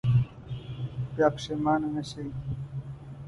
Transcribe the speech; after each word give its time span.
بیا 1.13 1.27
پښېمانه 1.35 1.87
نه 1.95 2.03
شئ. 2.09 2.27